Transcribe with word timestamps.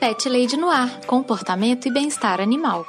Pet 0.00 0.26
Lady 0.30 0.56
no 0.56 0.70
Ar 0.70 1.04
Comportamento 1.04 1.86
e 1.86 1.90
Bem-Estar 1.90 2.40
Animal. 2.40 2.86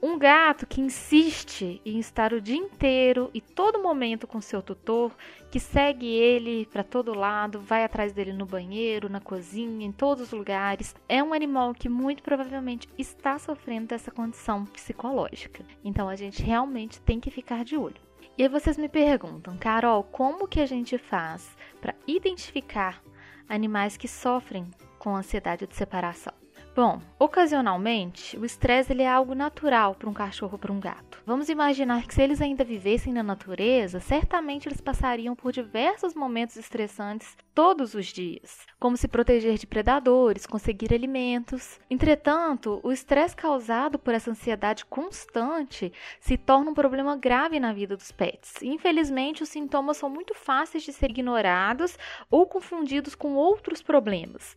Um 0.00 0.16
gato 0.16 0.64
que 0.64 0.80
insiste 0.80 1.82
em 1.84 1.98
estar 1.98 2.32
o 2.32 2.40
dia 2.40 2.56
inteiro 2.56 3.30
e 3.34 3.40
todo 3.40 3.82
momento 3.82 4.28
com 4.28 4.40
seu 4.40 4.62
tutor, 4.62 5.12
que 5.50 5.58
segue 5.58 6.06
ele 6.06 6.66
para 6.66 6.84
todo 6.84 7.18
lado, 7.18 7.60
vai 7.60 7.82
atrás 7.82 8.12
dele 8.12 8.32
no 8.32 8.46
banheiro, 8.46 9.08
na 9.08 9.20
cozinha, 9.20 9.84
em 9.84 9.90
todos 9.90 10.26
os 10.26 10.32
lugares, 10.32 10.94
é 11.08 11.20
um 11.20 11.32
animal 11.32 11.74
que 11.74 11.88
muito 11.88 12.22
provavelmente 12.22 12.88
está 12.96 13.40
sofrendo 13.40 13.88
dessa 13.88 14.12
condição 14.12 14.64
psicológica. 14.66 15.64
Então 15.84 16.08
a 16.08 16.14
gente 16.14 16.44
realmente 16.44 17.00
tem 17.00 17.18
que 17.18 17.30
ficar 17.30 17.64
de 17.64 17.76
olho. 17.76 18.00
E 18.36 18.44
aí 18.44 18.48
vocês 18.48 18.78
me 18.78 18.88
perguntam, 18.88 19.58
Carol, 19.58 20.04
como 20.04 20.46
que 20.46 20.60
a 20.60 20.66
gente 20.66 20.96
faz 20.96 21.56
para 21.80 21.96
identificar 22.06 23.02
animais 23.48 23.96
que 23.96 24.06
sofrem 24.06 24.70
com 24.96 25.16
ansiedade 25.16 25.66
de 25.66 25.74
separação? 25.74 26.32
Bom, 26.80 27.00
ocasionalmente, 27.18 28.38
o 28.38 28.44
estresse 28.44 28.92
ele 28.92 29.02
é 29.02 29.08
algo 29.08 29.34
natural 29.34 29.96
para 29.96 30.08
um 30.08 30.12
cachorro 30.12 30.52
ou 30.52 30.58
para 30.60 30.72
um 30.72 30.78
gato. 30.78 31.20
Vamos 31.26 31.48
imaginar 31.48 32.06
que 32.06 32.14
se 32.14 32.22
eles 32.22 32.40
ainda 32.40 32.62
vivessem 32.62 33.12
na 33.12 33.20
natureza, 33.20 33.98
certamente 33.98 34.68
eles 34.68 34.80
passariam 34.80 35.34
por 35.34 35.50
diversos 35.50 36.14
momentos 36.14 36.54
estressantes 36.54 37.36
todos 37.52 37.94
os 37.94 38.06
dias, 38.06 38.60
como 38.78 38.96
se 38.96 39.08
proteger 39.08 39.58
de 39.58 39.66
predadores, 39.66 40.46
conseguir 40.46 40.94
alimentos. 40.94 41.80
Entretanto, 41.90 42.78
o 42.84 42.92
estresse 42.92 43.34
causado 43.34 43.98
por 43.98 44.14
essa 44.14 44.30
ansiedade 44.30 44.84
constante 44.84 45.92
se 46.20 46.38
torna 46.38 46.70
um 46.70 46.74
problema 46.74 47.16
grave 47.16 47.58
na 47.58 47.72
vida 47.72 47.96
dos 47.96 48.12
pets. 48.12 48.62
Infelizmente, 48.62 49.42
os 49.42 49.48
sintomas 49.48 49.96
são 49.96 50.08
muito 50.08 50.32
fáceis 50.32 50.84
de 50.84 50.92
ser 50.92 51.10
ignorados 51.10 51.98
ou 52.30 52.46
confundidos 52.46 53.16
com 53.16 53.34
outros 53.34 53.82
problemas. 53.82 54.56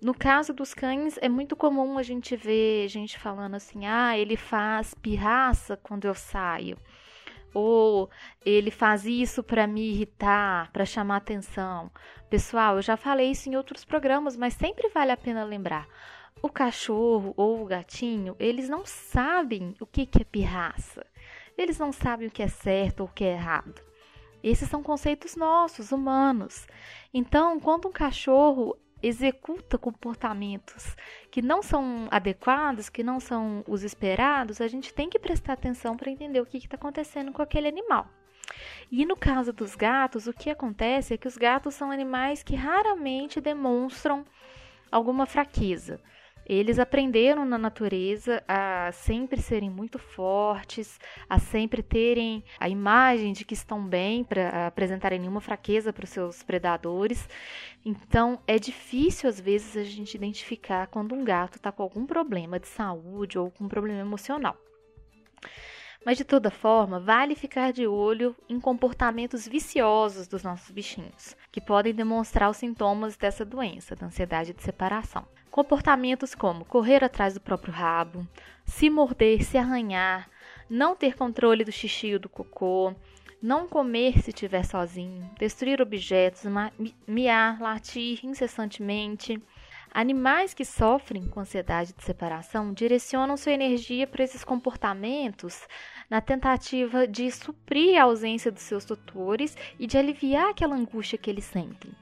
No 0.00 0.14
caso 0.14 0.52
dos 0.52 0.74
cães, 0.74 1.18
é 1.20 1.28
muito 1.28 1.56
comum 1.56 1.98
a 1.98 2.02
gente 2.02 2.36
ver 2.36 2.88
gente 2.88 3.18
falando 3.18 3.54
assim: 3.54 3.86
ah, 3.86 4.16
ele 4.16 4.36
faz 4.36 4.94
pirraça 4.94 5.76
quando 5.76 6.06
eu 6.06 6.14
saio. 6.14 6.76
Ou 7.52 8.10
ele 8.44 8.70
faz 8.70 9.04
isso 9.04 9.42
para 9.42 9.66
me 9.66 9.92
irritar, 9.92 10.70
para 10.72 10.84
chamar 10.84 11.16
atenção. 11.16 11.90
Pessoal, 12.28 12.76
eu 12.76 12.82
já 12.82 12.96
falei 12.96 13.30
isso 13.30 13.48
em 13.48 13.54
outros 13.54 13.84
programas, 13.84 14.36
mas 14.36 14.54
sempre 14.54 14.88
vale 14.88 15.12
a 15.12 15.16
pena 15.16 15.44
lembrar. 15.44 15.86
O 16.42 16.48
cachorro 16.48 17.32
ou 17.36 17.62
o 17.62 17.66
gatinho, 17.66 18.34
eles 18.40 18.68
não 18.68 18.84
sabem 18.84 19.74
o 19.80 19.86
que 19.86 20.08
é 20.20 20.24
pirraça. 20.24 21.06
Eles 21.56 21.78
não 21.78 21.92
sabem 21.92 22.26
o 22.26 22.30
que 22.30 22.42
é 22.42 22.48
certo 22.48 23.00
ou 23.00 23.06
o 23.06 23.12
que 23.12 23.24
é 23.24 23.32
errado. 23.32 23.80
Esses 24.42 24.68
são 24.68 24.82
conceitos 24.82 25.36
nossos, 25.36 25.90
humanos. 25.90 26.66
Então, 27.14 27.58
quando 27.58 27.88
um 27.88 27.92
cachorro 27.92 28.76
executa 29.06 29.76
comportamentos 29.76 30.96
que 31.30 31.42
não 31.42 31.62
são 31.62 32.08
adequados, 32.10 32.88
que 32.88 33.02
não 33.02 33.20
são 33.20 33.62
os 33.68 33.82
esperados, 33.82 34.60
a 34.60 34.68
gente 34.68 34.94
tem 34.94 35.10
que 35.10 35.18
prestar 35.18 35.52
atenção 35.52 35.96
para 35.96 36.10
entender 36.10 36.40
o 36.40 36.46
que 36.46 36.56
está 36.56 36.76
acontecendo 36.76 37.30
com 37.32 37.42
aquele 37.42 37.68
animal. 37.68 38.08
E 38.90 39.04
no 39.04 39.16
caso 39.16 39.52
dos 39.52 39.74
gatos, 39.74 40.26
o 40.26 40.32
que 40.32 40.50
acontece 40.50 41.14
é 41.14 41.16
que 41.18 41.28
os 41.28 41.36
gatos 41.36 41.74
são 41.74 41.90
animais 41.90 42.42
que 42.42 42.54
raramente 42.54 43.40
demonstram 43.40 44.24
alguma 44.90 45.26
fraqueza. 45.26 46.00
Eles 46.46 46.78
aprenderam 46.78 47.44
na 47.44 47.56
natureza 47.56 48.42
a 48.46 48.90
sempre 48.92 49.40
serem 49.40 49.70
muito 49.70 49.98
fortes, 49.98 51.00
a 51.28 51.38
sempre 51.38 51.82
terem 51.82 52.44
a 52.60 52.68
imagem 52.68 53.32
de 53.32 53.44
que 53.44 53.54
estão 53.54 53.86
bem 53.86 54.22
para 54.22 54.66
apresentarem 54.66 55.18
nenhuma 55.18 55.40
fraqueza 55.40 55.92
para 55.92 56.04
os 56.04 56.10
seus 56.10 56.42
predadores. 56.42 57.28
Então, 57.84 58.40
é 58.46 58.58
difícil 58.58 59.28
às 59.28 59.40
vezes 59.40 59.76
a 59.76 59.84
gente 59.84 60.14
identificar 60.14 60.86
quando 60.88 61.14
um 61.14 61.24
gato 61.24 61.56
está 61.56 61.72
com 61.72 61.82
algum 61.82 62.04
problema 62.04 62.60
de 62.60 62.68
saúde 62.68 63.38
ou 63.38 63.50
com 63.50 63.64
um 63.64 63.68
problema 63.68 64.00
emocional. 64.00 64.56
Mas 66.04 66.18
de 66.18 66.24
toda 66.24 66.50
forma, 66.50 67.00
vale 67.00 67.34
ficar 67.34 67.72
de 67.72 67.86
olho 67.86 68.36
em 68.46 68.60
comportamentos 68.60 69.48
viciosos 69.48 70.28
dos 70.28 70.42
nossos 70.42 70.70
bichinhos, 70.70 71.34
que 71.50 71.62
podem 71.62 71.94
demonstrar 71.94 72.50
os 72.50 72.58
sintomas 72.58 73.16
dessa 73.16 73.42
doença, 73.44 73.96
da 73.96 74.06
ansiedade 74.06 74.52
de 74.52 74.62
separação. 74.62 75.26
Comportamentos 75.54 76.34
como 76.34 76.64
correr 76.64 77.04
atrás 77.04 77.34
do 77.34 77.40
próprio 77.40 77.72
rabo, 77.72 78.26
se 78.64 78.90
morder, 78.90 79.44
se 79.44 79.56
arranhar, 79.56 80.28
não 80.68 80.96
ter 80.96 81.14
controle 81.14 81.62
do 81.62 81.70
xixi 81.70 82.12
ou 82.12 82.18
do 82.18 82.28
cocô, 82.28 82.92
não 83.40 83.68
comer 83.68 84.20
se 84.20 84.30
estiver 84.30 84.64
sozinho, 84.64 85.30
destruir 85.38 85.80
objetos, 85.80 86.42
miar, 87.06 87.60
latir 87.62 88.18
incessantemente, 88.24 89.40
Animais 89.92 90.52
que 90.52 90.64
sofrem 90.64 91.28
com 91.28 91.38
ansiedade 91.38 91.92
de 91.92 92.02
separação 92.02 92.72
direcionam 92.72 93.36
sua 93.36 93.52
energia 93.52 94.08
para 94.08 94.24
esses 94.24 94.42
comportamentos 94.42 95.68
na 96.10 96.20
tentativa 96.20 97.06
de 97.06 97.30
suprir 97.30 97.96
a 97.96 98.02
ausência 98.02 98.50
dos 98.50 98.64
seus 98.64 98.84
tutores 98.84 99.56
e 99.78 99.86
de 99.86 99.96
aliviar 99.96 100.50
aquela 100.50 100.74
angústia 100.74 101.16
que 101.16 101.30
eles 101.30 101.44
sentem. 101.44 101.92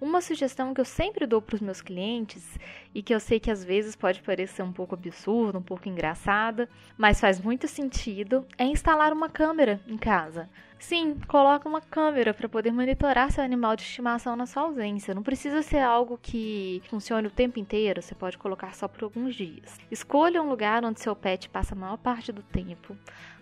Uma 0.00 0.20
sugestão 0.20 0.74
que 0.74 0.80
eu 0.80 0.84
sempre 0.84 1.26
dou 1.26 1.40
para 1.40 1.54
os 1.54 1.60
meus 1.60 1.80
clientes 1.80 2.58
e 2.94 3.02
que 3.02 3.14
eu 3.14 3.20
sei 3.20 3.38
que 3.40 3.50
às 3.50 3.64
vezes 3.64 3.96
pode 3.96 4.22
parecer 4.22 4.62
um 4.62 4.72
pouco 4.72 4.94
absurda, 4.94 5.58
um 5.58 5.62
pouco 5.62 5.88
engraçada, 5.88 6.68
mas 6.96 7.20
faz 7.20 7.40
muito 7.40 7.68
sentido, 7.68 8.46
é 8.58 8.64
instalar 8.64 9.12
uma 9.12 9.28
câmera 9.28 9.80
em 9.86 9.96
casa. 9.96 10.48
Sim, 10.78 11.18
coloca 11.26 11.66
uma 11.66 11.80
câmera 11.80 12.34
para 12.34 12.46
poder 12.46 12.70
monitorar 12.70 13.32
seu 13.32 13.42
animal 13.42 13.74
de 13.74 13.82
estimação 13.82 14.36
na 14.36 14.44
sua 14.44 14.64
ausência. 14.64 15.14
Não 15.14 15.22
precisa 15.22 15.62
ser 15.62 15.78
algo 15.78 16.18
que 16.20 16.82
funcione 16.90 17.26
o 17.26 17.30
tempo 17.30 17.58
inteiro, 17.58 18.02
você 18.02 18.14
pode 18.14 18.36
colocar 18.36 18.74
só 18.74 18.86
por 18.86 19.04
alguns 19.04 19.34
dias. 19.34 19.78
Escolha 19.90 20.42
um 20.42 20.48
lugar 20.48 20.84
onde 20.84 21.00
seu 21.00 21.16
pet 21.16 21.48
passa 21.48 21.74
a 21.74 21.78
maior 21.78 21.96
parte 21.96 22.30
do 22.32 22.42
tempo, 22.42 22.94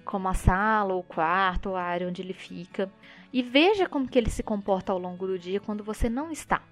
como 0.05 0.29
a 0.29 0.35
sala, 0.35 0.95
ou 0.95 1.01
o 1.01 1.05
quarto, 1.05 1.71
ou 1.71 1.77
a 1.77 1.83
área 1.83 2.07
onde 2.07 2.23
ele 2.23 2.33
fica, 2.33 2.89
e 3.32 3.43
veja 3.43 3.88
como 3.88 4.08
que 4.08 4.19
ele 4.19 4.31
se 4.31 4.43
comporta 4.43 4.93
ao 4.93 4.99
longo 4.99 5.26
do 5.26 5.38
dia 5.38 5.61
quando 5.61 5.82
você 5.82 6.08
não 6.08 6.31
está. 6.31 6.62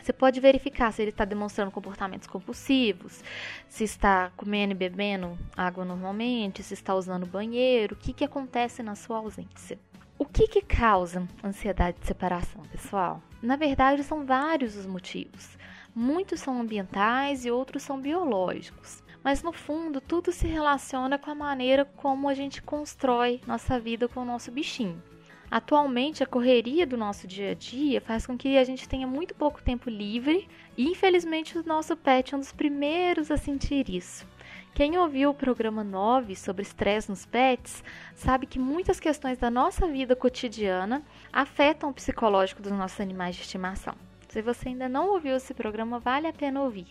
Você 0.00 0.12
pode 0.12 0.40
verificar 0.40 0.90
se 0.92 1.02
ele 1.02 1.10
está 1.10 1.24
demonstrando 1.24 1.70
comportamentos 1.70 2.26
compulsivos, 2.26 3.22
se 3.68 3.84
está 3.84 4.32
comendo 4.36 4.72
e 4.72 4.76
bebendo 4.76 5.38
água 5.56 5.84
normalmente, 5.84 6.62
se 6.62 6.74
está 6.74 6.94
usando 6.94 7.26
banheiro, 7.26 7.94
o 7.94 7.98
que, 7.98 8.12
que 8.12 8.24
acontece 8.24 8.82
na 8.82 8.94
sua 8.94 9.18
ausência. 9.18 9.78
O 10.18 10.24
que, 10.24 10.46
que 10.46 10.62
causa 10.62 11.28
ansiedade 11.42 11.98
de 12.00 12.06
separação, 12.06 12.62
pessoal? 12.70 13.22
Na 13.42 13.56
verdade, 13.56 14.02
são 14.02 14.24
vários 14.24 14.76
os 14.76 14.86
motivos. 14.86 15.58
Muitos 15.94 16.40
são 16.40 16.60
ambientais 16.60 17.44
e 17.44 17.50
outros 17.50 17.82
são 17.82 18.00
biológicos. 18.00 19.02
Mas 19.22 19.42
no 19.42 19.52
fundo, 19.52 20.00
tudo 20.00 20.32
se 20.32 20.46
relaciona 20.46 21.18
com 21.18 21.30
a 21.30 21.34
maneira 21.34 21.84
como 21.84 22.28
a 22.28 22.34
gente 22.34 22.62
constrói 22.62 23.40
nossa 23.46 23.78
vida 23.78 24.08
com 24.08 24.20
o 24.20 24.24
nosso 24.24 24.50
bichinho. 24.50 25.00
Atualmente, 25.52 26.22
a 26.22 26.26
correria 26.26 26.86
do 26.86 26.96
nosso 26.96 27.26
dia 27.26 27.50
a 27.50 27.54
dia 27.54 28.00
faz 28.00 28.24
com 28.26 28.38
que 28.38 28.56
a 28.56 28.64
gente 28.64 28.88
tenha 28.88 29.06
muito 29.06 29.34
pouco 29.34 29.62
tempo 29.62 29.90
livre 29.90 30.48
e, 30.78 30.88
infelizmente, 30.88 31.58
o 31.58 31.62
nosso 31.62 31.94
pet 31.94 32.32
é 32.32 32.36
um 32.38 32.40
dos 32.40 32.52
primeiros 32.52 33.30
a 33.30 33.36
sentir 33.36 33.90
isso. 33.90 34.26
Quem 34.72 34.96
ouviu 34.96 35.28
o 35.28 35.34
programa 35.34 35.84
9 35.84 36.34
sobre 36.36 36.62
estresse 36.62 37.10
nos 37.10 37.26
pets 37.26 37.84
sabe 38.14 38.46
que 38.46 38.58
muitas 38.58 38.98
questões 38.98 39.36
da 39.36 39.50
nossa 39.50 39.86
vida 39.86 40.16
cotidiana 40.16 41.02
afetam 41.30 41.90
o 41.90 41.92
psicológico 41.92 42.62
dos 42.62 42.72
nossos 42.72 42.98
animais 42.98 43.36
de 43.36 43.42
estimação. 43.42 43.94
Se 44.30 44.40
você 44.40 44.70
ainda 44.70 44.88
não 44.88 45.10
ouviu 45.10 45.36
esse 45.36 45.52
programa, 45.52 45.98
vale 45.98 46.28
a 46.28 46.32
pena 46.32 46.62
ouvir 46.62 46.86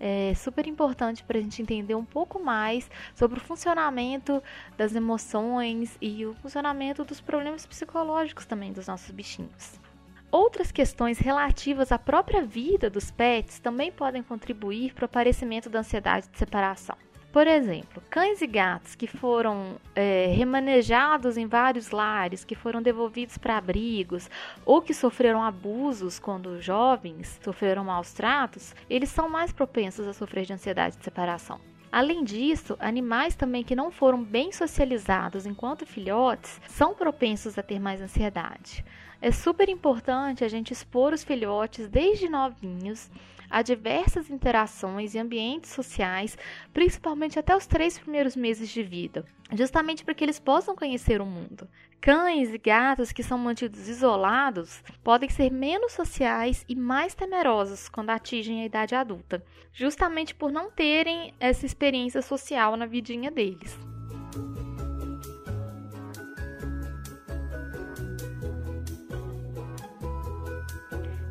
é 0.00 0.34
super 0.34 0.66
importante 0.66 1.22
para 1.22 1.38
a 1.38 1.40
gente 1.40 1.62
entender 1.62 1.94
um 1.94 2.04
pouco 2.04 2.42
mais 2.42 2.90
sobre 3.14 3.38
o 3.38 3.42
funcionamento 3.42 4.42
das 4.76 4.94
emoções 4.94 5.96
e 6.00 6.26
o 6.26 6.34
funcionamento 6.34 7.04
dos 7.04 7.20
problemas 7.20 7.66
psicológicos 7.66 8.46
também 8.46 8.72
dos 8.72 8.86
nossos 8.88 9.10
bichinhos. 9.10 9.80
Outras 10.30 10.72
questões 10.72 11.18
relativas 11.18 11.92
à 11.92 11.98
própria 11.98 12.42
vida 12.42 12.88
dos 12.88 13.10
pets 13.10 13.58
também 13.58 13.92
podem 13.92 14.22
contribuir 14.22 14.94
para 14.94 15.02
o 15.02 15.06
aparecimento 15.06 15.68
da 15.68 15.80
ansiedade 15.80 16.26
de 16.28 16.38
separação. 16.38 16.96
Por 17.32 17.46
exemplo, 17.46 18.02
cães 18.10 18.42
e 18.42 18.46
gatos 18.46 18.94
que 18.94 19.06
foram 19.06 19.76
é, 19.94 20.26
remanejados 20.26 21.38
em 21.38 21.46
vários 21.46 21.90
lares, 21.90 22.44
que 22.44 22.54
foram 22.54 22.82
devolvidos 22.82 23.38
para 23.38 23.56
abrigos 23.56 24.28
ou 24.66 24.82
que 24.82 24.92
sofreram 24.92 25.42
abusos 25.42 26.18
quando 26.18 26.60
jovens, 26.60 27.40
sofreram 27.42 27.84
maus 27.84 28.12
tratos, 28.12 28.74
eles 28.88 29.08
são 29.08 29.30
mais 29.30 29.50
propensos 29.50 30.06
a 30.06 30.12
sofrer 30.12 30.44
de 30.44 30.52
ansiedade 30.52 30.98
de 30.98 31.04
separação. 31.04 31.58
Além 31.90 32.22
disso, 32.22 32.76
animais 32.78 33.34
também 33.34 33.64
que 33.64 33.74
não 33.74 33.90
foram 33.90 34.22
bem 34.22 34.52
socializados 34.52 35.46
enquanto 35.46 35.86
filhotes 35.86 36.60
são 36.68 36.94
propensos 36.94 37.56
a 37.56 37.62
ter 37.62 37.80
mais 37.80 38.02
ansiedade. 38.02 38.84
É 39.22 39.30
super 39.30 39.68
importante 39.68 40.44
a 40.44 40.48
gente 40.48 40.72
expor 40.72 41.12
os 41.12 41.22
filhotes 41.22 41.88
desde 41.88 42.28
novinhos 42.28 43.10
a 43.52 43.60
diversas 43.60 44.30
interações 44.30 45.14
e 45.14 45.18
ambientes 45.18 45.70
sociais, 45.70 46.38
principalmente 46.72 47.38
até 47.38 47.54
os 47.54 47.66
três 47.66 47.98
primeiros 47.98 48.34
meses 48.34 48.70
de 48.70 48.82
vida, 48.82 49.26
justamente 49.52 50.02
para 50.02 50.14
que 50.14 50.24
eles 50.24 50.40
possam 50.40 50.74
conhecer 50.74 51.20
o 51.20 51.26
mundo. 51.26 51.68
Cães 52.00 52.48
e 52.48 52.56
gatos 52.56 53.12
que 53.12 53.22
são 53.22 53.36
mantidos 53.36 53.88
isolados 53.88 54.82
podem 55.04 55.28
ser 55.28 55.52
menos 55.52 55.92
sociais 55.92 56.64
e 56.66 56.74
mais 56.74 57.14
temerosos 57.14 57.90
quando 57.90 58.08
atingem 58.08 58.62
a 58.62 58.64
idade 58.64 58.94
adulta, 58.94 59.44
justamente 59.70 60.34
por 60.34 60.50
não 60.50 60.70
terem 60.70 61.34
essa 61.38 61.66
experiência 61.66 62.22
social 62.22 62.74
na 62.74 62.86
vidinha 62.86 63.30
deles. 63.30 63.78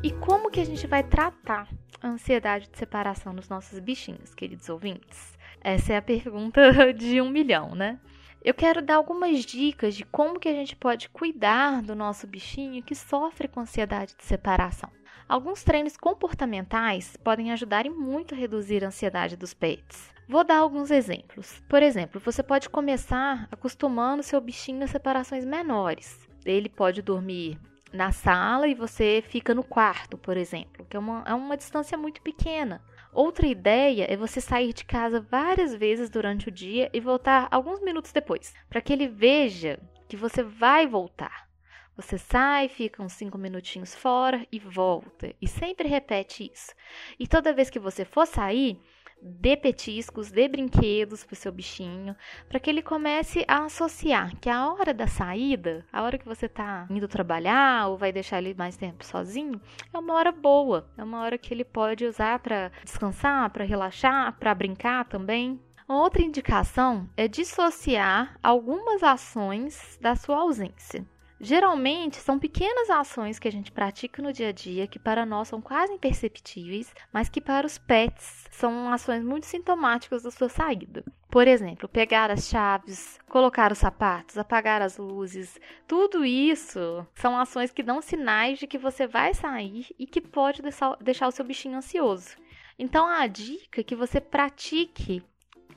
E 0.04 0.10
como 0.12 0.50
que 0.50 0.60
a 0.60 0.64
gente 0.64 0.86
vai 0.86 1.02
tratar 1.02 1.68
a 2.02 2.08
ansiedade 2.08 2.68
de 2.68 2.76
separação 2.76 3.32
nos 3.32 3.48
nossos 3.48 3.78
bichinhos, 3.78 4.34
queridos 4.34 4.68
ouvintes? 4.68 5.38
Essa 5.60 5.92
é 5.92 5.96
a 5.96 6.02
pergunta 6.02 6.72
de 6.92 7.20
um 7.20 7.30
milhão, 7.30 7.74
né? 7.74 8.00
Eu 8.44 8.52
quero 8.52 8.82
dar 8.82 8.96
algumas 8.96 9.44
dicas 9.44 9.94
de 9.94 10.04
como 10.04 10.40
que 10.40 10.48
a 10.48 10.52
gente 10.52 10.74
pode 10.74 11.08
cuidar 11.08 11.80
do 11.80 11.94
nosso 11.94 12.26
bichinho 12.26 12.82
que 12.82 12.94
sofre 12.94 13.46
com 13.46 13.60
ansiedade 13.60 14.16
de 14.18 14.24
separação. 14.24 14.90
Alguns 15.28 15.62
treinos 15.62 15.96
comportamentais 15.96 17.16
podem 17.18 17.52
ajudar 17.52 17.84
muito 17.84 18.34
a 18.34 18.36
reduzir 18.36 18.84
a 18.84 18.88
ansiedade 18.88 19.36
dos 19.36 19.54
pets. 19.54 20.12
Vou 20.28 20.42
dar 20.42 20.58
alguns 20.58 20.90
exemplos. 20.90 21.62
Por 21.68 21.82
exemplo, 21.82 22.20
você 22.20 22.42
pode 22.42 22.68
começar 22.68 23.46
acostumando 23.50 24.24
seu 24.24 24.40
bichinho 24.40 24.82
a 24.82 24.88
separações 24.88 25.44
menores. 25.44 26.28
Ele 26.44 26.68
pode 26.68 27.00
dormir 27.00 27.60
na 27.92 28.10
sala 28.10 28.66
e 28.66 28.74
você 28.74 29.22
fica 29.28 29.54
no 29.54 29.62
quarto, 29.62 30.16
por 30.16 30.36
exemplo, 30.36 30.86
que 30.88 30.96
é 30.96 31.00
uma, 31.00 31.22
é 31.26 31.34
uma 31.34 31.56
distância 31.56 31.96
muito 31.98 32.22
pequena. 32.22 32.82
Outra 33.12 33.46
ideia 33.46 34.06
é 34.08 34.16
você 34.16 34.40
sair 34.40 34.72
de 34.72 34.84
casa 34.84 35.20
várias 35.20 35.74
vezes 35.74 36.08
durante 36.08 36.48
o 36.48 36.52
dia 36.52 36.88
e 36.92 37.00
voltar 37.00 37.46
alguns 37.50 37.80
minutos 37.80 38.10
depois, 38.10 38.54
para 38.70 38.80
que 38.80 38.92
ele 38.92 39.06
veja 39.06 39.78
que 40.08 40.16
você 40.16 40.42
vai 40.42 40.86
voltar. 40.86 41.46
Você 41.94 42.16
sai, 42.16 42.68
fica 42.68 43.02
uns 43.02 43.12
5 43.12 43.36
minutinhos 43.36 43.94
fora 43.94 44.46
e 44.50 44.58
volta. 44.58 45.34
E 45.42 45.46
sempre 45.46 45.86
repete 45.86 46.50
isso. 46.50 46.72
E 47.18 47.26
toda 47.26 47.52
vez 47.52 47.68
que 47.68 47.78
você 47.78 48.02
for 48.02 48.26
sair, 48.26 48.80
dê 49.22 49.56
petiscos, 49.56 50.30
dê 50.30 50.48
brinquedos 50.48 51.24
pro 51.24 51.36
seu 51.36 51.52
bichinho, 51.52 52.16
para 52.48 52.58
que 52.58 52.68
ele 52.68 52.82
comece 52.82 53.44
a 53.46 53.64
associar 53.64 54.36
que 54.40 54.50
a 54.50 54.68
hora 54.72 54.92
da 54.92 55.06
saída, 55.06 55.86
a 55.92 56.02
hora 56.02 56.18
que 56.18 56.26
você 56.26 56.48
tá 56.48 56.86
indo 56.90 57.06
trabalhar 57.06 57.88
ou 57.88 57.96
vai 57.96 58.12
deixar 58.12 58.38
ele 58.38 58.54
mais 58.54 58.76
tempo 58.76 59.04
sozinho, 59.04 59.60
é 59.92 59.98
uma 59.98 60.14
hora 60.14 60.32
boa, 60.32 60.90
é 60.98 61.04
uma 61.04 61.22
hora 61.22 61.38
que 61.38 61.54
ele 61.54 61.64
pode 61.64 62.04
usar 62.04 62.40
para 62.40 62.72
descansar, 62.84 63.48
para 63.50 63.64
relaxar, 63.64 64.36
para 64.38 64.54
brincar 64.54 65.04
também. 65.04 65.60
Outra 65.86 66.22
indicação 66.22 67.08
é 67.16 67.28
dissociar 67.28 68.36
algumas 68.42 69.02
ações 69.02 69.98
da 70.00 70.16
sua 70.16 70.38
ausência. 70.38 71.06
Geralmente 71.44 72.18
são 72.18 72.38
pequenas 72.38 72.88
ações 72.88 73.36
que 73.40 73.48
a 73.48 73.50
gente 73.50 73.72
pratica 73.72 74.22
no 74.22 74.32
dia 74.32 74.50
a 74.50 74.52
dia 74.52 74.86
que 74.86 74.96
para 74.96 75.26
nós 75.26 75.48
são 75.48 75.60
quase 75.60 75.92
imperceptíveis, 75.92 76.94
mas 77.12 77.28
que 77.28 77.40
para 77.40 77.66
os 77.66 77.78
pets 77.78 78.46
são 78.52 78.92
ações 78.92 79.24
muito 79.24 79.46
sintomáticas 79.46 80.22
da 80.22 80.30
sua 80.30 80.48
saída. 80.48 81.04
Por 81.28 81.48
exemplo, 81.48 81.88
pegar 81.88 82.30
as 82.30 82.48
chaves, 82.48 83.18
colocar 83.28 83.72
os 83.72 83.78
sapatos, 83.78 84.38
apagar 84.38 84.82
as 84.82 84.98
luzes, 84.98 85.58
tudo 85.88 86.24
isso 86.24 87.04
são 87.12 87.36
ações 87.36 87.72
que 87.72 87.82
dão 87.82 88.00
sinais 88.00 88.60
de 88.60 88.68
que 88.68 88.78
você 88.78 89.08
vai 89.08 89.34
sair 89.34 89.88
e 89.98 90.06
que 90.06 90.20
pode 90.20 90.62
deixar 91.00 91.26
o 91.26 91.32
seu 91.32 91.44
bichinho 91.44 91.78
ansioso. 91.78 92.36
Então 92.78 93.04
a 93.04 93.26
dica 93.26 93.80
é 93.80 93.84
que 93.84 93.96
você 93.96 94.20
pratique 94.20 95.20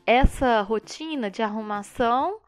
essa 0.06 0.62
rotina 0.62 1.32
de 1.32 1.42
arrumação 1.42 2.40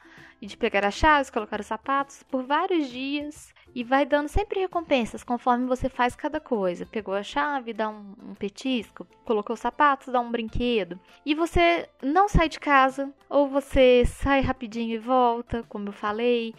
de 0.46 0.56
pegar 0.56 0.86
as 0.86 0.94
chaves, 0.94 1.30
colocar 1.30 1.60
os 1.60 1.66
sapatos 1.66 2.24
por 2.24 2.44
vários 2.44 2.90
dias 2.90 3.54
e 3.74 3.84
vai 3.84 4.06
dando 4.06 4.28
sempre 4.28 4.60
recompensas 4.60 5.24
conforme 5.24 5.66
você 5.66 5.90
faz 5.90 6.16
cada 6.16 6.40
coisa. 6.40 6.86
Pegou 6.86 7.14
a 7.14 7.24
chave, 7.24 7.74
dá 7.74 7.90
um, 7.90 8.14
um 8.30 8.36
petisco, 8.36 9.06
colocou 9.26 9.54
os 9.54 9.60
sapatos, 9.60 10.12
dá 10.12 10.20
um 10.20 10.32
brinquedo. 10.32 11.00
E 11.26 11.36
você 11.36 11.88
não 12.02 12.28
sai 12.28 12.50
de 12.50 12.60
casa, 12.60 13.14
ou 13.30 13.48
você 13.48 14.04
sai 14.06 14.42
rapidinho 14.42 14.96
e 14.96 14.98
volta, 14.98 15.64
como 15.70 15.90
eu 15.90 15.94
falei, 15.94 16.56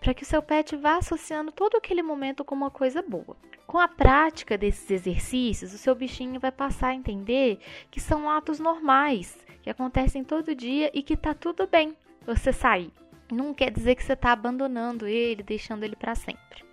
para 0.00 0.14
que 0.14 0.22
o 0.22 0.26
seu 0.26 0.42
pet 0.42 0.74
vá 0.76 0.96
associando 0.96 1.52
todo 1.52 1.76
aquele 1.76 2.02
momento 2.02 2.44
com 2.44 2.54
uma 2.54 2.70
coisa 2.70 3.02
boa. 3.02 3.36
Com 3.66 3.78
a 3.78 3.88
prática 3.88 4.58
desses 4.58 4.90
exercícios, 4.90 5.72
o 5.72 5.78
seu 5.78 5.94
bichinho 5.94 6.40
vai 6.40 6.52
passar 6.52 6.88
a 6.88 6.94
entender 6.94 7.58
que 7.90 8.00
são 8.00 8.30
atos 8.30 8.58
normais, 8.58 9.38
que 9.62 9.70
acontecem 9.70 10.24
todo 10.24 10.54
dia 10.54 10.90
e 10.92 11.02
que 11.02 11.16
tá 11.16 11.34
tudo 11.34 11.66
bem 11.66 11.96
você 12.26 12.52
sair 12.52 12.92
não 13.32 13.54
quer 13.54 13.70
dizer 13.70 13.94
que 13.94 14.04
você 14.04 14.12
está 14.12 14.32
abandonando 14.32 15.06
ele, 15.06 15.42
deixando 15.42 15.84
ele 15.84 15.96
para 15.96 16.14
sempre. 16.14 16.64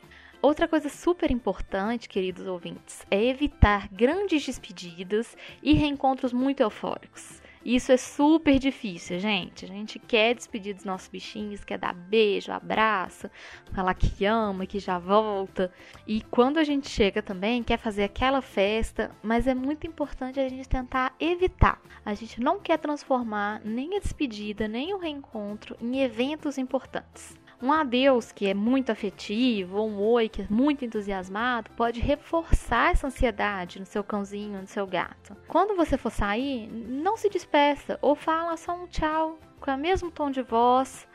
Outra 0.42 0.68
coisa 0.68 0.88
super 0.88 1.32
importante, 1.32 2.08
queridos 2.08 2.48
ouvintes, 2.48 3.06
é 3.12 3.22
evitar 3.26 3.90
grandes 3.90 4.46
despedidas 4.46 5.36
e 5.62 5.74
reencontros 5.74 6.32
muito 6.32 6.62
eufóricos. 6.62 7.42
Isso 7.64 7.92
é 7.92 7.98
super 7.98 8.58
difícil, 8.58 9.20
gente. 9.20 9.66
A 9.66 9.68
gente 9.68 10.00
quer 10.00 10.34
despedir 10.34 10.74
dos 10.74 10.86
nossos 10.86 11.10
bichinhos, 11.10 11.64
quer 11.64 11.78
dar 11.78 11.94
beijo, 11.94 12.52
abraço, 12.52 13.30
falar 13.74 13.94
que 13.94 14.26
ama, 14.26 14.66
que 14.66 14.80
já 14.80 14.98
volta. 14.98 15.72
E 16.08 16.22
quando 16.22 16.58
a 16.58 16.64
gente 16.64 16.90
chega 16.90 17.22
também, 17.22 17.62
quer 17.62 17.78
fazer 17.78 18.04
aquela 18.04 18.42
festa, 18.42 19.12
mas 19.22 19.46
é 19.46 19.54
muito 19.54 19.86
importante 19.86 20.40
a 20.40 20.48
gente 20.48 20.70
tentar 20.70 21.14
evitar. 21.20 21.82
A 22.06 22.14
gente 22.14 22.40
não 22.40 22.60
quer 22.60 22.78
transformar 22.78 23.62
nem 23.66 23.98
a 23.98 24.00
despedida, 24.00 24.68
nem 24.68 24.94
o 24.94 24.98
reencontro 24.98 25.76
em 25.82 26.02
eventos 26.02 26.58
importantes. 26.58 27.38
Um 27.62 27.74
adeus 27.74 28.32
que 28.32 28.48
é 28.48 28.54
muito 28.54 28.90
afetivo, 28.90 29.80
ou 29.80 29.90
um 29.90 30.00
oi 30.00 30.30
que 30.30 30.44
é 30.44 30.48
muito 30.50 30.86
entusiasmado, 30.86 31.70
pode 31.72 32.00
reforçar 32.00 32.92
essa 32.92 33.08
ansiedade 33.08 33.80
no 33.80 33.86
seu 33.86 34.02
cãozinho, 34.02 34.62
no 34.62 34.68
seu 34.68 34.88
gato. 34.88 35.36
Quando 35.46 35.76
você 35.76 35.98
for 35.98 36.10
sair, 36.10 36.70
não 36.72 37.18
se 37.18 37.30
despeça 37.30 38.00
ou 38.02 38.16
fala 38.16 38.56
só 38.56 38.74
um 38.74 38.88
tchau 38.88 39.38
com 39.60 39.72
o 39.72 39.78
mesmo 39.78 40.10
tom 40.10 40.32
de 40.32 40.42
voz. 40.42 41.06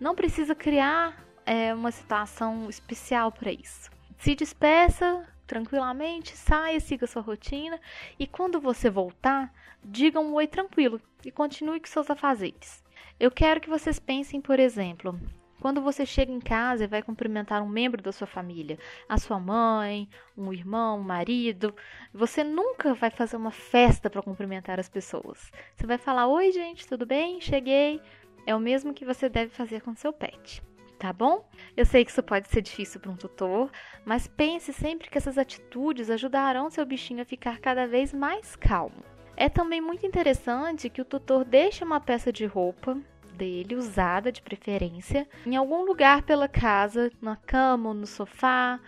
Não 0.00 0.16
precisa 0.16 0.56
criar 0.56 1.24
é, 1.46 1.72
uma 1.72 1.92
situação 1.92 2.68
especial 2.68 3.30
para 3.30 3.52
isso. 3.52 3.88
Se 4.18 4.34
despeça 4.34 5.24
tranquilamente, 5.46 6.36
saia, 6.36 6.80
siga 6.80 7.06
sua 7.06 7.22
rotina 7.22 7.78
e 8.18 8.26
quando 8.26 8.60
você 8.60 8.90
voltar, 8.90 9.52
diga 9.84 10.18
um 10.18 10.32
oi 10.34 10.48
tranquilo 10.48 11.00
e 11.24 11.30
continue 11.30 11.78
com 11.78 11.86
seus 11.86 12.10
afazeres. 12.10 12.82
Eu 13.20 13.30
quero 13.30 13.60
que 13.60 13.70
vocês 13.70 14.00
pensem, 14.00 14.40
por 14.40 14.58
exemplo, 14.58 15.16
quando 15.62 15.80
você 15.80 16.04
chega 16.04 16.32
em 16.32 16.40
casa 16.40 16.82
e 16.82 16.88
vai 16.88 17.04
cumprimentar 17.04 17.62
um 17.62 17.68
membro 17.68 18.02
da 18.02 18.10
sua 18.10 18.26
família, 18.26 18.76
a 19.08 19.16
sua 19.16 19.38
mãe, 19.38 20.08
um 20.36 20.52
irmão, 20.52 20.98
um 20.98 21.04
marido, 21.04 21.72
você 22.12 22.42
nunca 22.42 22.94
vai 22.94 23.10
fazer 23.10 23.36
uma 23.36 23.52
festa 23.52 24.10
para 24.10 24.20
cumprimentar 24.20 24.80
as 24.80 24.88
pessoas. 24.88 25.52
Você 25.76 25.86
vai 25.86 25.98
falar: 25.98 26.26
Oi, 26.26 26.50
gente, 26.50 26.84
tudo 26.84 27.06
bem? 27.06 27.40
Cheguei. 27.40 28.02
É 28.44 28.56
o 28.56 28.58
mesmo 28.58 28.92
que 28.92 29.04
você 29.04 29.28
deve 29.28 29.52
fazer 29.52 29.82
com 29.82 29.94
seu 29.94 30.12
pet. 30.12 30.60
Tá 30.98 31.12
bom? 31.12 31.48
Eu 31.76 31.86
sei 31.86 32.04
que 32.04 32.10
isso 32.10 32.24
pode 32.24 32.48
ser 32.48 32.60
difícil 32.60 33.00
para 33.00 33.12
um 33.12 33.16
tutor, 33.16 33.70
mas 34.04 34.26
pense 34.26 34.72
sempre 34.72 35.08
que 35.08 35.16
essas 35.16 35.38
atitudes 35.38 36.10
ajudarão 36.10 36.70
seu 36.70 36.84
bichinho 36.84 37.22
a 37.22 37.24
ficar 37.24 37.60
cada 37.60 37.86
vez 37.86 38.12
mais 38.12 38.56
calmo. 38.56 39.04
É 39.36 39.48
também 39.48 39.80
muito 39.80 40.04
interessante 40.04 40.90
que 40.90 41.00
o 41.00 41.04
tutor 41.04 41.44
deixe 41.44 41.84
uma 41.84 42.00
peça 42.00 42.32
de 42.32 42.46
roupa 42.46 43.00
dele, 43.32 43.74
usada 43.74 44.30
de 44.30 44.42
preferência, 44.42 45.28
em 45.44 45.56
algum 45.56 45.84
lugar 45.84 46.22
pela 46.22 46.48
casa, 46.48 47.10
na 47.20 47.36
cama 47.36 47.88
ou 47.88 47.94
no 47.94 48.06
sofá, 48.06 48.78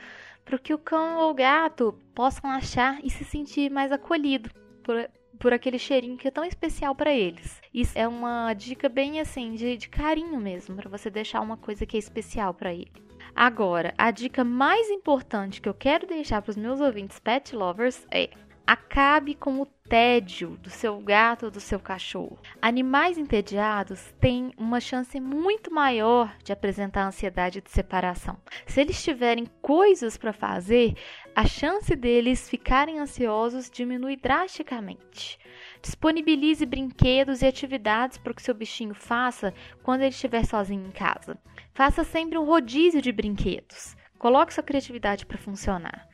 para 0.44 0.58
que 0.58 0.74
o 0.74 0.78
cão 0.78 1.18
ou 1.18 1.30
o 1.30 1.34
gato 1.34 1.98
possam 2.14 2.50
achar 2.50 2.98
e 3.02 3.10
se 3.10 3.24
sentir 3.24 3.70
mais 3.70 3.90
acolhido 3.90 4.50
por, 4.82 5.10
por 5.38 5.52
aquele 5.52 5.78
cheirinho 5.78 6.16
que 6.16 6.28
é 6.28 6.30
tão 6.30 6.44
especial 6.44 6.94
para 6.94 7.12
eles. 7.12 7.60
Isso 7.72 7.92
é 7.98 8.06
uma 8.06 8.52
dica 8.52 8.88
bem 8.88 9.20
assim 9.20 9.54
de, 9.54 9.76
de 9.76 9.88
carinho 9.88 10.38
mesmo, 10.38 10.76
para 10.76 10.90
você 10.90 11.10
deixar 11.10 11.40
uma 11.40 11.56
coisa 11.56 11.86
que 11.86 11.96
é 11.96 11.98
especial 11.98 12.52
para 12.52 12.72
ele. 12.72 12.92
Agora, 13.34 13.92
a 13.98 14.10
dica 14.10 14.44
mais 14.44 14.88
importante 14.90 15.60
que 15.60 15.68
eu 15.68 15.74
quero 15.74 16.06
deixar 16.06 16.40
para 16.40 16.50
os 16.50 16.56
meus 16.56 16.80
ouvintes 16.80 17.18
pet 17.18 17.54
lovers 17.56 18.06
é 18.10 18.30
Acabe 18.66 19.34
com 19.34 19.60
o 19.60 19.66
tédio 19.88 20.56
do 20.62 20.70
seu 20.70 20.98
gato 20.98 21.44
ou 21.44 21.50
do 21.50 21.60
seu 21.60 21.78
cachorro. 21.78 22.38
Animais 22.60 23.18
entediados 23.18 24.14
têm 24.18 24.50
uma 24.56 24.80
chance 24.80 25.20
muito 25.20 25.72
maior 25.72 26.34
de 26.42 26.52
apresentar 26.52 27.06
ansiedade 27.06 27.60
de 27.60 27.70
separação. 27.70 28.38
Se 28.66 28.80
eles 28.80 29.02
tiverem 29.02 29.46
coisas 29.60 30.16
para 30.16 30.32
fazer, 30.32 30.96
a 31.34 31.44
chance 31.46 31.94
deles 31.94 32.48
ficarem 32.48 32.98
ansiosos 32.98 33.70
diminui 33.70 34.16
drasticamente. 34.16 35.38
Disponibilize 35.82 36.64
brinquedos 36.64 37.42
e 37.42 37.46
atividades 37.46 38.16
para 38.16 38.32
que 38.32 38.42
seu 38.42 38.54
bichinho 38.54 38.94
faça 38.94 39.52
quando 39.82 40.00
ele 40.00 40.10
estiver 40.10 40.46
sozinho 40.46 40.86
em 40.86 40.90
casa. 40.90 41.38
Faça 41.74 42.02
sempre 42.04 42.38
um 42.38 42.44
rodízio 42.44 43.02
de 43.02 43.12
brinquedos. 43.12 43.94
Coloque 44.18 44.54
sua 44.54 44.62
criatividade 44.62 45.26
para 45.26 45.36
funcionar. 45.36 46.08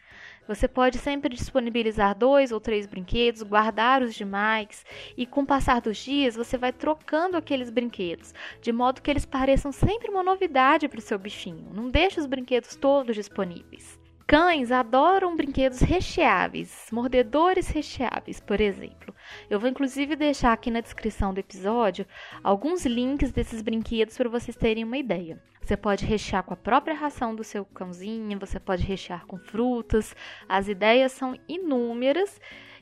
Você 0.50 0.66
pode 0.66 0.98
sempre 0.98 1.32
disponibilizar 1.32 2.12
dois 2.12 2.50
ou 2.50 2.60
três 2.60 2.84
brinquedos, 2.84 3.40
guardar 3.40 4.02
os 4.02 4.12
demais 4.12 4.84
e 5.16 5.24
com 5.24 5.42
o 5.42 5.46
passar 5.46 5.80
dos 5.80 5.96
dias 5.98 6.34
você 6.34 6.58
vai 6.58 6.72
trocando 6.72 7.36
aqueles 7.36 7.70
brinquedos, 7.70 8.34
de 8.60 8.72
modo 8.72 9.00
que 9.00 9.08
eles 9.08 9.24
pareçam 9.24 9.70
sempre 9.70 10.10
uma 10.10 10.24
novidade 10.24 10.88
para 10.88 10.98
o 10.98 11.02
seu 11.02 11.20
bichinho. 11.20 11.70
Não 11.72 11.88
deixe 11.88 12.18
os 12.18 12.26
brinquedos 12.26 12.74
todos 12.74 13.14
disponíveis. 13.14 13.99
Cães 14.30 14.70
adoram 14.70 15.34
brinquedos 15.34 15.80
recheáveis, 15.80 16.86
mordedores 16.92 17.66
recheáveis, 17.66 18.38
por 18.38 18.60
exemplo. 18.60 19.12
Eu 19.50 19.58
vou 19.58 19.68
inclusive 19.68 20.14
deixar 20.14 20.52
aqui 20.52 20.70
na 20.70 20.80
descrição 20.80 21.34
do 21.34 21.40
episódio 21.40 22.06
alguns 22.40 22.86
links 22.86 23.32
desses 23.32 23.60
brinquedos 23.60 24.16
para 24.16 24.28
vocês 24.28 24.56
terem 24.56 24.84
uma 24.84 24.96
ideia. 24.98 25.42
Você 25.60 25.76
pode 25.76 26.06
rechear 26.06 26.44
com 26.44 26.54
a 26.54 26.56
própria 26.56 26.94
ração 26.94 27.34
do 27.34 27.42
seu 27.42 27.64
cãozinho, 27.64 28.38
você 28.38 28.60
pode 28.60 28.84
rechear 28.84 29.26
com 29.26 29.36
frutas. 29.36 30.14
As 30.48 30.68
ideias 30.68 31.10
são 31.10 31.36
inúmeras 31.48 32.40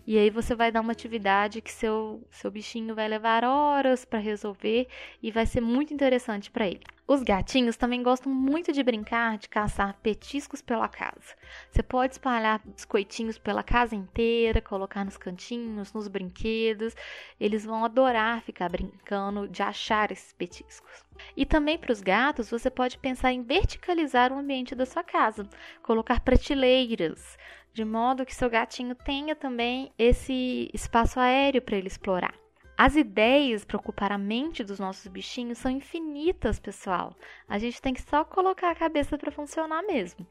e 0.09 0.17
aí 0.17 0.31
você 0.31 0.55
vai 0.55 0.73
dar 0.73 0.81
uma 0.81 0.93
atividade 0.93 1.61
que 1.61 1.71
seu, 1.71 2.27
seu 2.31 2.50
bichinho 2.50 2.95
vai 2.95 3.07
levar 3.07 3.45
horas 3.45 4.07
para 4.07 4.19
resolver 4.19 4.88
e 5.23 5.31
vai 5.31 5.45
ser 5.45 5.61
muito 5.61 5.93
interessante 5.93 6.50
para 6.50 6.67
ele. 6.67 6.81
Os 7.07 7.23
gatinhos 7.23 7.77
também 7.77 8.03
gostam 8.03 8.33
muito 8.33 8.73
de 8.73 8.83
brincar, 8.83 9.37
de 9.37 9.50
caçar 9.50 9.99
petiscos 10.03 10.62
pela 10.62 10.88
casa. 10.88 11.35
Você 11.71 11.83
pode 11.83 12.15
espalhar 12.15 12.62
biscoitinhos 12.65 13.37
pela 13.37 13.62
casa 13.62 13.95
inteira, 13.95 14.62
colocar 14.62 15.05
nos 15.05 15.19
cantinhos, 15.19 15.93
nos 15.93 16.09
brinquedos. 16.09 16.95
Eles 17.38 17.67
vão 17.67 17.85
adorar 17.85 18.41
ficar 18.41 18.71
brincando 18.71 19.47
de 19.47 19.62
achar 19.62 20.11
esses 20.11 20.33
petiscos. 20.33 21.05
E 21.37 21.45
também 21.45 21.77
para 21.77 21.93
os 21.93 22.00
gatos, 22.00 22.50
você 22.50 22.71
pode 22.71 22.97
pensar 22.97 23.33
em 23.33 23.43
verticalizar 23.43 24.33
o 24.33 24.38
ambiente 24.38 24.75
da 24.75 24.87
sua 24.87 25.03
casa, 25.03 25.49
colocar 25.83 26.21
prateleiras, 26.21 27.37
de 27.73 27.85
modo 27.85 28.27
que 28.27 28.35
seu 28.35 28.51
gatinho 28.51 28.95
tenha 28.95 29.37
também 29.37 29.93
esse 29.99 30.71
espaço 30.73 31.21
aéreo 31.21 31.63
para 31.63 31.77
ele 31.77 31.89
explorar. 31.89 32.35
As 32.77 32.95
ideias 32.95 33.65
para 33.65 33.77
ocupar 33.77 34.13
a 34.13 34.19
mente 34.19 34.63
dos 34.63 34.79
nossos 34.79 35.07
bichinhos 35.09 35.59
são 35.59 35.71
infinitas, 35.71 36.61
pessoal. 36.61 37.13
A 37.49 37.59
gente 37.59 37.83
tem 37.83 37.93
que 37.93 38.03
só 38.03 38.25
colocar 38.25 38.71
a 38.71 38.75
cabeça 38.75 39.19
para 39.19 39.33
funcionar 39.33 39.83
mesmo. 39.83 40.25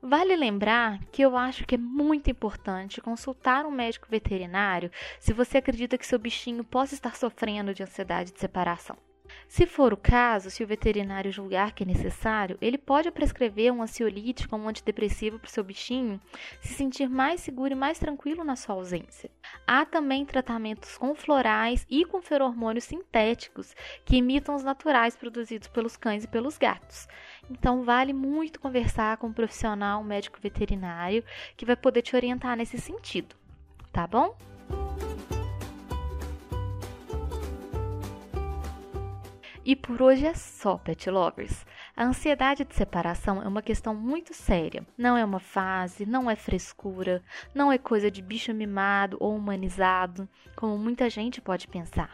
Vale 0.00 0.34
lembrar 0.34 0.98
que 1.12 1.22
eu 1.22 1.36
acho 1.36 1.64
que 1.64 1.74
é 1.76 1.78
muito 1.78 2.30
importante 2.30 3.00
consultar 3.00 3.66
um 3.66 3.70
médico 3.70 4.08
veterinário 4.10 4.90
se 5.20 5.32
você 5.32 5.58
acredita 5.58 5.98
que 5.98 6.06
seu 6.06 6.18
bichinho 6.18 6.64
possa 6.64 6.94
estar 6.94 7.16
sofrendo 7.16 7.72
de 7.74 7.82
ansiedade 7.82 8.32
de 8.32 8.40
separação. 8.40 8.96
Se 9.48 9.66
for 9.66 9.92
o 9.92 9.96
caso, 9.96 10.50
se 10.50 10.64
o 10.64 10.66
veterinário 10.66 11.30
julgar 11.30 11.72
que 11.72 11.82
é 11.82 11.86
necessário, 11.86 12.56
ele 12.60 12.78
pode 12.78 13.10
prescrever 13.10 13.72
um 13.72 13.82
ansiolítico 13.82 14.56
ou 14.56 14.62
um 14.62 14.68
antidepressivo 14.68 15.38
para 15.38 15.46
o 15.46 15.50
seu 15.50 15.62
bichinho 15.62 16.20
se 16.60 16.72
sentir 16.74 17.08
mais 17.08 17.40
seguro 17.40 17.72
e 17.72 17.76
mais 17.76 17.98
tranquilo 17.98 18.44
na 18.44 18.56
sua 18.56 18.74
ausência. 18.74 19.30
Há 19.66 19.84
também 19.84 20.24
tratamentos 20.24 20.96
com 20.96 21.14
florais 21.14 21.86
e 21.90 22.04
com 22.04 22.22
feromônios 22.22 22.84
sintéticos 22.84 23.74
que 24.04 24.16
imitam 24.16 24.54
os 24.54 24.64
naturais 24.64 25.16
produzidos 25.16 25.68
pelos 25.68 25.96
cães 25.96 26.24
e 26.24 26.28
pelos 26.28 26.56
gatos. 26.56 27.06
Então, 27.50 27.82
vale 27.82 28.12
muito 28.12 28.60
conversar 28.60 29.18
com 29.18 29.26
um 29.26 29.32
profissional, 29.32 30.00
um 30.00 30.04
médico 30.04 30.38
veterinário, 30.40 31.24
que 31.56 31.66
vai 31.66 31.76
poder 31.76 32.02
te 32.02 32.16
orientar 32.16 32.56
nesse 32.56 32.78
sentido, 32.78 33.36
tá 33.92 34.06
bom? 34.06 34.34
E 39.64 39.76
por 39.76 40.02
hoje 40.02 40.26
é 40.26 40.34
só, 40.34 40.76
pet 40.76 41.08
lovers. 41.08 41.64
A 41.96 42.04
ansiedade 42.04 42.64
de 42.64 42.74
separação 42.74 43.40
é 43.40 43.46
uma 43.46 43.62
questão 43.62 43.94
muito 43.94 44.34
séria. 44.34 44.84
Não 44.98 45.16
é 45.16 45.24
uma 45.24 45.38
fase, 45.38 46.04
não 46.04 46.28
é 46.28 46.34
frescura, 46.34 47.22
não 47.54 47.70
é 47.70 47.78
coisa 47.78 48.10
de 48.10 48.20
bicho 48.20 48.52
mimado 48.52 49.16
ou 49.20 49.36
humanizado, 49.36 50.28
como 50.56 50.76
muita 50.76 51.08
gente 51.08 51.40
pode 51.40 51.68
pensar. 51.68 52.10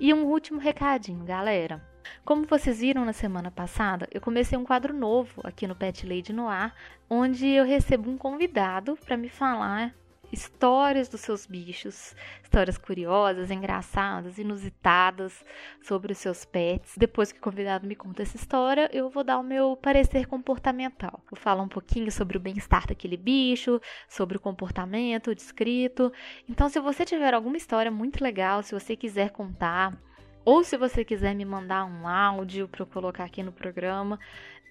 E 0.00 0.12
um 0.12 0.24
último 0.24 0.58
recadinho, 0.58 1.24
galera. 1.24 1.80
Como 2.24 2.44
vocês 2.44 2.80
viram 2.80 3.04
na 3.04 3.12
semana 3.12 3.52
passada, 3.52 4.08
eu 4.10 4.20
comecei 4.20 4.58
um 4.58 4.64
quadro 4.64 4.92
novo 4.92 5.40
aqui 5.44 5.68
no 5.68 5.76
Pet 5.76 6.04
Lady 6.04 6.32
no 6.32 6.48
ar, 6.48 6.74
onde 7.08 7.46
eu 7.46 7.64
recebo 7.64 8.10
um 8.10 8.18
convidado 8.18 8.98
para 9.04 9.16
me 9.16 9.28
falar 9.28 9.94
histórias 10.32 11.08
dos 11.08 11.20
seus 11.20 11.46
bichos, 11.46 12.16
histórias 12.42 12.78
curiosas, 12.78 13.50
engraçadas, 13.50 14.38
inusitadas 14.38 15.44
sobre 15.82 16.12
os 16.12 16.18
seus 16.18 16.44
pets. 16.44 16.94
Depois 16.96 17.30
que 17.30 17.38
o 17.38 17.42
convidado 17.42 17.86
me 17.86 17.94
conta 17.94 18.22
essa 18.22 18.36
história, 18.36 18.88
eu 18.92 19.10
vou 19.10 19.22
dar 19.22 19.38
o 19.38 19.42
meu 19.42 19.76
parecer 19.76 20.26
comportamental. 20.26 21.22
Vou 21.30 21.38
falar 21.38 21.62
um 21.62 21.68
pouquinho 21.68 22.10
sobre 22.10 22.36
o 22.36 22.40
bem-estar 22.40 22.86
daquele 22.86 23.16
bicho, 23.16 23.80
sobre 24.08 24.36
o 24.36 24.40
comportamento 24.40 25.34
descrito. 25.34 26.12
Então, 26.48 26.68
se 26.68 26.80
você 26.80 27.04
tiver 27.04 27.34
alguma 27.34 27.56
história 27.56 27.90
muito 27.90 28.24
legal, 28.24 28.62
se 28.62 28.72
você 28.72 28.96
quiser 28.96 29.30
contar, 29.30 29.96
ou 30.44 30.64
se 30.64 30.76
você 30.76 31.04
quiser 31.04 31.34
me 31.34 31.44
mandar 31.44 31.84
um 31.84 32.08
áudio 32.08 32.66
para 32.66 32.82
eu 32.82 32.86
colocar 32.86 33.24
aqui 33.24 33.42
no 33.42 33.52
programa, 33.52 34.18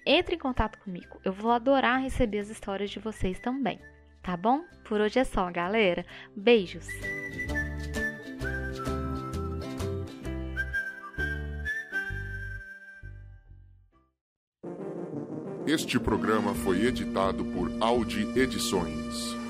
entre 0.04 0.34
em 0.34 0.38
contato 0.38 0.78
comigo. 0.78 1.20
Eu 1.24 1.32
vou 1.32 1.52
adorar 1.52 2.02
receber 2.02 2.40
as 2.40 2.48
histórias 2.48 2.90
de 2.90 2.98
vocês 2.98 3.38
também. 3.38 3.78
Tá 4.22 4.36
bom? 4.36 4.64
Por 4.84 5.00
hoje 5.00 5.18
é 5.18 5.24
só, 5.24 5.50
galera. 5.50 6.06
Beijos! 6.36 6.86
Este 15.66 15.98
programa 15.98 16.54
foi 16.54 16.86
editado 16.86 17.44
por 17.46 17.70
Audi 17.80 18.22
Edições. 18.38 19.41